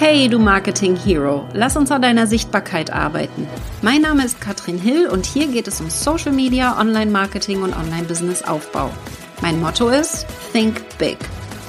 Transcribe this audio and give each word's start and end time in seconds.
Hey, 0.00 0.28
du 0.28 0.38
Marketing 0.38 0.94
Hero, 0.94 1.48
lass 1.54 1.76
uns 1.76 1.90
an 1.90 2.02
deiner 2.02 2.28
Sichtbarkeit 2.28 2.92
arbeiten. 2.92 3.48
Mein 3.82 4.02
Name 4.02 4.24
ist 4.24 4.40
Katrin 4.40 4.78
Hill 4.78 5.08
und 5.08 5.26
hier 5.26 5.48
geht 5.48 5.66
es 5.66 5.80
um 5.80 5.90
Social 5.90 6.30
Media, 6.30 6.80
Online 6.80 7.10
Marketing 7.10 7.62
und 7.62 7.76
Online 7.76 8.04
Business 8.04 8.44
Aufbau. 8.44 8.92
Mein 9.42 9.60
Motto 9.60 9.88
ist 9.88 10.24
Think 10.52 10.80
Big. 10.98 11.18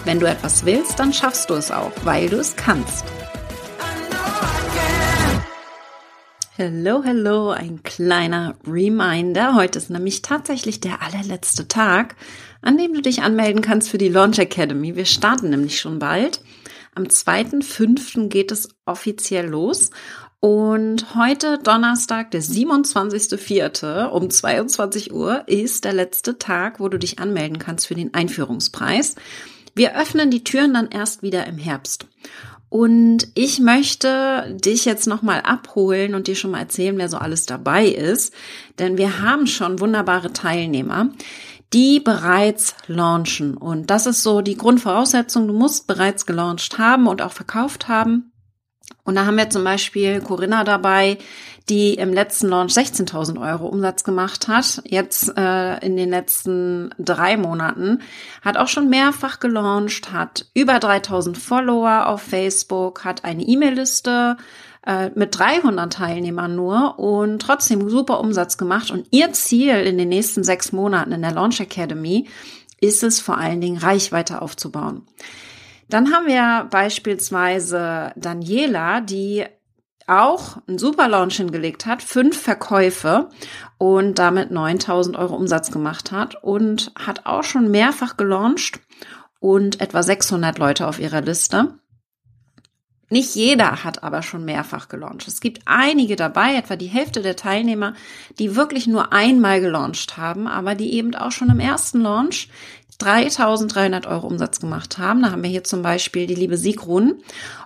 Wenn 0.06 0.20
du 0.20 0.28
etwas 0.28 0.64
willst, 0.64 1.00
dann 1.00 1.12
schaffst 1.12 1.50
du 1.50 1.56
es 1.56 1.72
auch, 1.72 1.92
weil 2.04 2.30
du 2.30 2.38
es 2.38 2.56
kannst. 2.56 3.04
Hello, 6.56 7.02
hello, 7.04 7.50
ein 7.50 7.82
kleiner 7.82 8.54
Reminder. 8.68 9.56
Heute 9.56 9.80
ist 9.80 9.90
nämlich 9.90 10.22
tatsächlich 10.22 10.80
der 10.80 11.02
allerletzte 11.02 11.68
Tag, 11.68 12.16
an 12.62 12.78
dem 12.78 12.94
du 12.94 13.02
dich 13.02 13.24
anmelden 13.24 13.64
kannst 13.64 13.90
für 13.90 13.98
die 13.98 14.10
Launch 14.10 14.38
Academy. 14.38 14.96
Wir 14.96 15.06
starten 15.06 15.50
nämlich 15.50 15.80
schon 15.80 15.98
bald. 15.98 16.42
Am 17.00 17.06
2.5. 17.06 18.28
geht 18.28 18.52
es 18.52 18.68
offiziell 18.86 19.48
los. 19.48 19.92
Und 20.42 21.16
heute, 21.16 21.58
Donnerstag, 21.58 22.32
der 22.32 22.42
27.04. 22.42 24.08
um 24.08 24.30
22 24.30 25.14
Uhr, 25.14 25.48
ist 25.48 25.86
der 25.86 25.94
letzte 25.94 26.38
Tag, 26.40 26.82
wo 26.82 26.90
du 26.90 27.00
dich 27.00 27.20
anmelden 27.20 27.58
kannst 27.58 27.88
für 27.88 27.96
den 27.96 28.14
Einführungspreis. 28.14 29.16
Wir 29.76 29.98
öffnen 29.98 30.30
die 30.30 30.44
Türen 30.44 30.74
dann 30.74 30.90
erst 30.90 31.24
wieder 31.24 31.48
im 31.48 31.58
Herbst. 31.58 32.06
Und 32.68 33.30
ich 33.34 33.60
möchte 33.60 34.58
dich 34.62 34.84
jetzt 34.84 35.08
nochmal 35.08 35.40
abholen 35.40 36.16
und 36.16 36.28
dir 36.28 36.36
schon 36.36 36.52
mal 36.52 36.60
erzählen, 36.60 36.98
wer 36.98 37.08
so 37.08 37.18
alles 37.18 37.46
dabei 37.46 37.88
ist. 37.88 38.34
Denn 38.78 38.98
wir 38.98 39.22
haben 39.22 39.48
schon 39.48 39.80
wunderbare 39.80 40.34
Teilnehmer 40.34 41.12
die 41.74 42.00
bereits 42.00 42.76
launchen. 42.88 43.56
Und 43.56 43.90
das 43.90 44.06
ist 44.06 44.24
so 44.24 44.42
die 44.42 44.58
Grundvoraussetzung. 44.58 45.48
Du 45.48 45.54
musst 45.54 45.88
bereits 45.88 46.26
gelauncht 46.26 46.78
haben 46.78 47.08
und 47.08 47.22
auch 47.22 47.32
verkauft 47.32 47.88
haben. 47.88 48.29
Und 49.04 49.16
da 49.16 49.26
haben 49.26 49.38
wir 49.38 49.50
zum 49.50 49.64
Beispiel 49.64 50.22
Corinna 50.22 50.64
dabei, 50.64 51.18
die 51.70 51.94
im 51.94 52.14
letzten 52.14 52.48
Launch 52.48 52.74
16.000 52.74 53.40
Euro 53.40 53.68
Umsatz 53.68 54.04
gemacht 54.04 54.48
hat. 54.48 54.82
Jetzt 54.86 55.32
äh, 55.38 55.86
in 55.86 55.98
den 55.98 56.10
letzten 56.10 56.90
drei 56.98 57.38
Monaten 57.38 58.02
hat 58.42 58.58
auch 58.58 58.68
schon 58.68 58.90
mehrfach 58.90 59.40
gelauncht, 59.40 60.12
hat 60.12 60.48
über 60.54 60.78
3.000 60.78 61.36
Follower 61.36 62.08
auf 62.08 62.22
Facebook, 62.22 63.06
hat 63.06 63.24
eine 63.24 63.44
E-Mail-Liste, 63.44 64.38
äh, 64.86 65.12
mit 65.14 65.38
300 65.38 65.94
Teilnehmern 65.94 66.56
nur 66.56 66.98
und 66.98 67.40
trotzdem 67.40 67.90
super 67.90 68.20
Umsatz 68.20 68.58
gemacht. 68.58 68.90
Und 68.90 69.08
ihr 69.12 69.32
Ziel 69.34 69.76
in 69.76 69.98
den 69.98 70.10
nächsten 70.10 70.44
sechs 70.44 70.72
Monaten 70.72 71.12
in 71.12 71.22
der 71.22 71.34
Launch 71.34 71.60
Academy 71.60 72.28
ist 72.82 73.04
es 73.04 73.20
vor 73.20 73.38
allen 73.38 73.62
Dingen 73.62 73.78
Reichweite 73.78 74.42
aufzubauen. 74.42 75.06
Dann 75.90 76.14
haben 76.14 76.28
wir 76.28 76.68
beispielsweise 76.70 78.12
Daniela, 78.16 79.02
die 79.02 79.46
auch 80.08 80.58
einen 80.68 80.78
super 80.78 81.08
Launch 81.08 81.38
hingelegt 81.38 81.86
hat, 81.86 82.02
fünf 82.02 82.40
Verkäufe 82.40 83.30
und 83.78 84.18
damit 84.18 84.52
9000 84.52 85.18
Euro 85.18 85.36
Umsatz 85.36 85.72
gemacht 85.72 86.12
hat 86.12 86.44
und 86.44 86.92
hat 86.96 87.26
auch 87.26 87.44
schon 87.44 87.70
mehrfach 87.70 88.18
gelauncht 88.18 88.80
und 89.40 89.82
etwa 89.82 90.02
600 90.02 90.58
Leute 90.58 90.88
auf 90.88 91.00
ihrer 91.00 91.22
Liste. 91.22 91.80
Nicht 93.12 93.34
jeder 93.34 93.84
hat 93.84 94.04
aber 94.04 94.22
schon 94.22 94.46
mehrfach 94.46 94.88
gelauncht. 94.88 95.28
Es 95.28 95.42
gibt 95.42 95.62
einige 95.66 96.16
dabei, 96.16 96.56
etwa 96.56 96.76
die 96.76 96.88
Hälfte 96.88 97.24
der 97.24 97.36
Teilnehmer, 97.36 97.94
die 98.38 98.56
wirklich 98.56 98.86
nur 98.86 99.12
einmal 99.12 99.62
gelauncht 99.62 100.18
haben, 100.18 100.48
aber 100.48 100.76
die 100.76 100.94
eben 100.94 101.16
auch 101.16 101.32
schon 101.32 101.50
im 101.50 101.60
ersten 101.60 102.02
Launch 102.02 102.50
3300 103.00 104.06
Euro 104.08 104.28
Umsatz 104.28 104.60
gemacht 104.60 104.98
haben. 104.98 105.24
Da 105.24 105.32
haben 105.32 105.44
wir 105.44 105.50
hier 105.50 105.64
zum 105.64 105.82
Beispiel 105.82 106.28
die 106.28 106.36
liebe 106.36 106.58
Sigrun. 106.58 107.16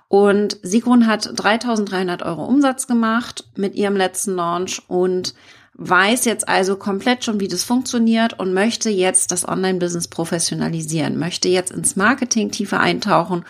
Und 0.08 0.58
Sigrun 0.62 1.08
hat 1.08 1.30
3300 1.36 2.24
Euro 2.24 2.46
Umsatz 2.46 2.88
gemacht 2.88 3.46
mit 3.56 3.76
ihrem 3.76 3.96
letzten 3.96 4.36
Launch 4.36 4.82
und 4.88 5.34
weiß 5.76 6.26
jetzt 6.26 6.48
also 6.48 6.76
komplett 6.76 7.24
schon, 7.24 7.40
wie 7.40 7.48
das 7.48 7.64
funktioniert 7.64 8.40
und 8.40 8.54
möchte 8.54 8.90
jetzt 8.90 9.32
das 9.32 9.48
Online-Business 9.48 10.08
professionalisieren, 10.08 11.18
möchte 11.18 11.50
jetzt 11.50 11.72
ins 11.72 11.96
Marketing 11.96 12.52
tiefer 12.52 12.80
eintauchen 12.80 13.44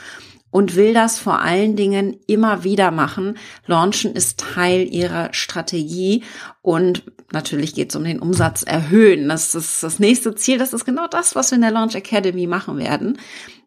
und 0.54 0.76
will 0.76 0.94
das 0.94 1.18
vor 1.18 1.42
allen 1.42 1.76
Dingen 1.76 2.16
immer 2.28 2.64
wieder 2.64 2.92
machen. 2.92 3.40
Launchen 3.66 4.14
ist 4.14 4.40
Teil 4.40 4.88
ihrer 4.88 5.34
Strategie 5.34 6.24
und 6.62 7.02
natürlich 7.32 7.74
geht 7.74 7.90
es 7.90 7.96
um 7.96 8.04
den 8.04 8.20
Umsatz 8.20 8.62
erhöhen. 8.62 9.30
Das 9.30 9.56
ist 9.56 9.82
das 9.82 9.98
nächste 9.98 10.36
Ziel. 10.36 10.60
Das 10.60 10.72
ist 10.72 10.86
genau 10.86 11.08
das, 11.08 11.34
was 11.34 11.50
wir 11.50 11.56
in 11.56 11.64
der 11.64 11.72
Launch 11.72 11.96
Academy 11.96 12.46
machen 12.46 12.78
werden. 12.78 13.18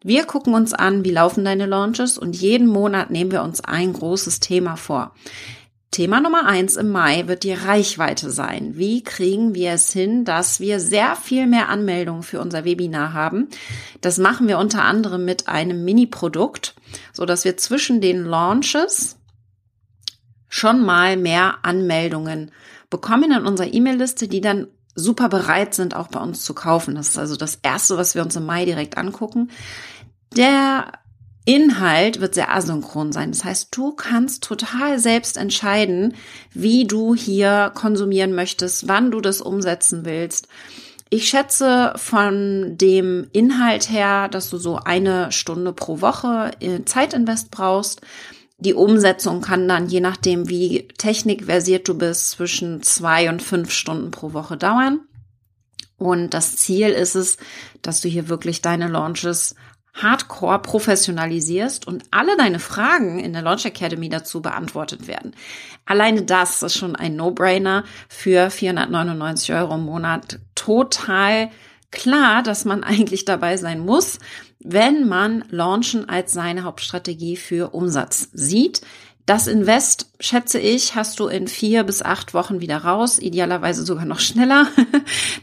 Wir 0.01 0.23
gucken 0.23 0.53
uns 0.53 0.73
an, 0.73 1.03
wie 1.03 1.11
laufen 1.11 1.43
deine 1.43 1.65
Launches 1.65 2.17
und 2.17 2.37
jeden 2.37 2.67
Monat 2.67 3.11
nehmen 3.11 3.33
wir 3.33 3.43
uns 3.43 3.59
ein 3.59 3.91
großes 3.91 4.39
Thema 4.39 4.77
vor. 4.77 5.13
Thema 5.97 6.21
Nummer 6.21 6.45
eins 6.45 6.75
im 6.75 6.91
Mai 6.91 7.27
wird 7.27 7.41
die 7.41 7.53
Reichweite 7.53 8.29
sein. 8.29 8.77
Wie 8.77 9.01
kriegen 9.03 9.55
wir 9.55 9.71
es 9.71 9.91
hin, 9.91 10.25
dass 10.25 10.59
wir 10.59 10.79
sehr 10.79 11.15
viel 11.15 11.47
mehr 11.47 11.69
Anmeldungen 11.69 12.21
für 12.21 12.39
unser 12.39 12.65
Webinar 12.65 13.13
haben? 13.13 13.47
Das 14.01 14.19
machen 14.19 14.47
wir 14.47 14.59
unter 14.59 14.83
anderem 14.83 15.25
mit 15.25 15.47
einem 15.47 15.83
Mini-Produkt, 15.83 16.75
so 17.13 17.25
dass 17.25 17.45
wir 17.45 17.57
zwischen 17.57 17.99
den 17.99 18.25
Launches 18.25 19.17
schon 20.47 20.85
mal 20.85 21.17
mehr 21.17 21.55
Anmeldungen 21.63 22.51
bekommen 22.91 23.31
in 23.31 23.47
unserer 23.47 23.73
E-Mail-Liste, 23.73 24.27
die 24.27 24.41
dann 24.41 24.67
super 24.93 25.29
bereit 25.29 25.73
sind, 25.73 25.95
auch 25.95 26.09
bei 26.09 26.19
uns 26.19 26.43
zu 26.43 26.53
kaufen. 26.53 26.93
Das 26.93 27.07
ist 27.07 27.17
also 27.17 27.35
das 27.35 27.57
erste, 27.63 27.97
was 27.97 28.13
wir 28.13 28.21
uns 28.21 28.35
im 28.35 28.45
Mai 28.45 28.65
direkt 28.65 28.99
angucken. 28.99 29.49
Der 30.35 30.91
Inhalt 31.47 32.19
wird 32.19 32.33
sehr 32.33 32.53
asynchron 32.53 33.13
sein. 33.13 33.31
Das 33.31 33.45
heißt, 33.45 33.69
du 33.71 33.93
kannst 33.93 34.43
total 34.43 34.99
selbst 34.99 35.37
entscheiden, 35.37 36.13
wie 36.51 36.85
du 36.85 37.15
hier 37.15 37.71
konsumieren 37.73 38.35
möchtest, 38.35 38.89
wann 38.89 39.11
du 39.11 39.21
das 39.21 39.39
umsetzen 39.39 40.03
willst. 40.03 40.49
Ich 41.09 41.29
schätze 41.29 41.93
von 41.95 42.75
dem 42.75 43.29
Inhalt 43.31 43.89
her, 43.89 44.27
dass 44.27 44.49
du 44.49 44.57
so 44.57 44.75
eine 44.83 45.31
Stunde 45.31 45.71
pro 45.71 46.01
Woche 46.01 46.51
Zeitinvest 46.83 47.49
brauchst. 47.49 48.01
Die 48.57 48.73
Umsetzung 48.73 49.39
kann 49.39 49.69
dann, 49.69 49.87
je 49.87 50.01
nachdem, 50.01 50.49
wie 50.49 50.89
technikversiert 50.97 51.87
du 51.87 51.97
bist, 51.97 52.31
zwischen 52.31 52.83
zwei 52.83 53.29
und 53.29 53.41
fünf 53.41 53.71
Stunden 53.71 54.11
pro 54.11 54.33
Woche 54.33 54.57
dauern. 54.57 54.99
Und 55.97 56.33
das 56.33 56.57
Ziel 56.57 56.89
ist 56.89 57.15
es, 57.15 57.37
dass 57.81 58.01
du 58.01 58.09
hier 58.09 58.27
wirklich 58.27 58.61
deine 58.61 58.89
Launches 58.89 59.55
hardcore 60.01 60.59
professionalisierst 60.59 61.87
und 61.87 62.03
alle 62.11 62.37
deine 62.37 62.59
Fragen 62.59 63.19
in 63.19 63.33
der 63.33 63.41
Launch 63.41 63.65
Academy 63.65 64.09
dazu 64.09 64.41
beantwortet 64.41 65.07
werden. 65.07 65.35
Alleine 65.85 66.23
das 66.23 66.61
ist 66.63 66.77
schon 66.77 66.95
ein 66.95 67.15
No-Brainer 67.15 67.83
für 68.09 68.49
499 68.49 69.53
Euro 69.53 69.75
im 69.75 69.83
Monat. 69.83 70.39
Total 70.55 71.49
klar, 71.91 72.43
dass 72.43 72.65
man 72.65 72.83
eigentlich 72.85 73.25
dabei 73.25 73.57
sein 73.57 73.79
muss, 73.79 74.19
wenn 74.59 75.07
man 75.07 75.45
Launchen 75.49 76.09
als 76.09 76.33
seine 76.33 76.63
Hauptstrategie 76.63 77.37
für 77.37 77.73
Umsatz 77.73 78.29
sieht. 78.33 78.81
Das 79.27 79.45
Invest, 79.47 80.09
schätze 80.21 80.57
ich, 80.57 80.95
hast 80.95 81.19
du 81.19 81.27
in 81.27 81.49
vier 81.49 81.83
bis 81.83 82.01
acht 82.01 82.33
Wochen 82.33 82.61
wieder 82.61 82.77
raus, 82.77 83.19
idealerweise 83.19 83.85
sogar 83.85 84.05
noch 84.05 84.19
schneller. 84.19 84.67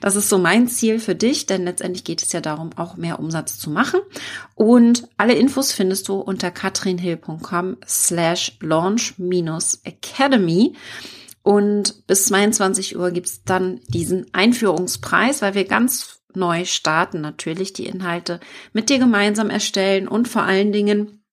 Das 0.00 0.16
ist 0.16 0.28
so 0.28 0.38
mein 0.38 0.68
Ziel 0.68 1.00
für 1.00 1.14
dich, 1.14 1.46
denn 1.46 1.64
letztendlich 1.64 2.04
geht 2.04 2.22
es 2.22 2.32
ja 2.32 2.42
darum, 2.42 2.70
auch 2.76 2.96
mehr 2.96 3.18
Umsatz 3.18 3.58
zu 3.58 3.70
machen. 3.70 4.00
Und 4.54 5.08
alle 5.16 5.32
Infos 5.32 5.72
findest 5.72 6.08
du 6.08 6.16
unter 6.16 6.50
katrinhill.com 6.50 7.78
slash 7.86 8.58
launch 8.60 9.14
minus 9.18 9.80
academy. 9.84 10.74
Und 11.42 12.06
bis 12.06 12.26
22 12.26 12.98
Uhr 12.98 13.12
gibt's 13.12 13.44
dann 13.44 13.80
diesen 13.88 14.26
Einführungspreis, 14.34 15.40
weil 15.40 15.54
wir 15.54 15.64
ganz 15.64 16.20
neu 16.34 16.66
starten, 16.66 17.22
natürlich 17.22 17.72
die 17.72 17.86
Inhalte 17.86 18.40
mit 18.72 18.90
dir 18.90 18.98
gemeinsam 18.98 19.48
erstellen 19.48 20.06
und 20.06 20.28
vor 20.28 20.42
allen 20.42 20.72
Dingen 20.72 21.23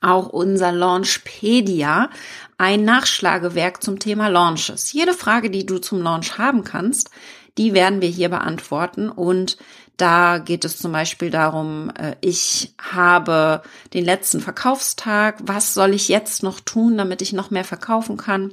auch 0.00 0.28
unser 0.28 0.72
Launchpedia, 0.72 2.10
ein 2.58 2.84
Nachschlagewerk 2.84 3.82
zum 3.82 3.98
Thema 3.98 4.28
Launches. 4.28 4.92
Jede 4.92 5.14
Frage, 5.14 5.50
die 5.50 5.66
du 5.66 5.78
zum 5.78 6.02
Launch 6.02 6.38
haben 6.38 6.64
kannst, 6.64 7.10
die 7.58 7.72
werden 7.72 8.00
wir 8.00 8.08
hier 8.08 8.28
beantworten 8.28 9.08
und 9.08 9.56
da 9.96 10.38
geht 10.38 10.64
es 10.64 10.78
zum 10.78 10.92
Beispiel 10.92 11.30
darum, 11.30 11.90
äh, 11.90 12.16
ich 12.20 12.74
habe 12.78 13.62
den 13.92 14.04
letzten 14.04 14.40
Verkaufstag, 14.40 15.38
was 15.44 15.74
soll 15.74 15.94
ich 15.94 16.08
jetzt 16.08 16.42
noch 16.42 16.60
tun, 16.60 16.98
damit 16.98 17.22
ich 17.22 17.32
noch 17.32 17.50
mehr 17.50 17.64
verkaufen 17.64 18.16
kann? 18.16 18.52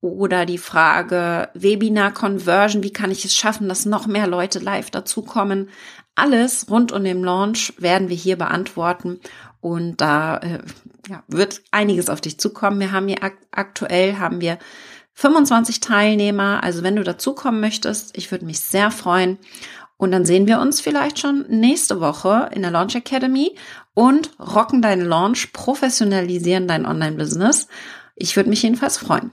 Oder 0.00 0.46
die 0.46 0.58
Frage 0.58 1.48
Webinar 1.54 2.12
Conversion, 2.12 2.82
wie 2.82 2.92
kann 2.92 3.10
ich 3.10 3.24
es 3.24 3.36
schaffen, 3.36 3.68
dass 3.68 3.84
noch 3.84 4.06
mehr 4.06 4.26
Leute 4.26 4.58
live 4.58 4.90
dazukommen? 4.90 5.68
Alles 6.14 6.66
rund 6.68 6.90
um 6.90 7.04
den 7.04 7.22
Launch 7.22 7.74
werden 7.78 8.08
wir 8.08 8.16
hier 8.16 8.36
beantworten 8.36 9.20
und 9.62 10.00
da 10.00 10.38
äh, 10.38 10.58
ja, 11.08 11.22
wird 11.28 11.62
einiges 11.70 12.10
auf 12.10 12.20
dich 12.20 12.38
zukommen. 12.38 12.80
Wir 12.80 12.90
haben 12.90 13.06
hier 13.06 13.22
ak 13.22 13.34
aktuell 13.52 14.18
haben 14.18 14.40
wir 14.40 14.58
25 15.14 15.78
Teilnehmer. 15.78 16.64
Also 16.64 16.82
wenn 16.82 16.96
du 16.96 17.04
dazukommen 17.04 17.60
möchtest, 17.60 18.18
ich 18.18 18.30
würde 18.32 18.44
mich 18.44 18.58
sehr 18.60 18.90
freuen. 18.90 19.38
Und 19.96 20.10
dann 20.10 20.24
sehen 20.24 20.48
wir 20.48 20.58
uns 20.58 20.80
vielleicht 20.80 21.20
schon 21.20 21.46
nächste 21.48 22.00
Woche 22.00 22.50
in 22.52 22.62
der 22.62 22.72
Launch 22.72 22.96
Academy 22.96 23.54
und 23.94 24.30
rocken 24.40 24.82
deinen 24.82 25.06
Launch, 25.06 25.52
professionalisieren 25.52 26.66
dein 26.66 26.84
Online-Business. 26.84 27.68
Ich 28.16 28.34
würde 28.34 28.50
mich 28.50 28.64
jedenfalls 28.64 28.96
freuen. 28.96 29.30